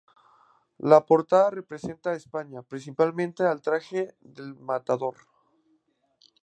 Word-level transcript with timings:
La 0.93 1.05
portada 1.05 1.51
representa 1.51 2.09
a 2.09 2.15
España, 2.15 2.63
principalmente 2.63 3.43
al 3.43 3.61
traje 3.61 4.15
del 4.19 4.55
matador. 4.55 5.15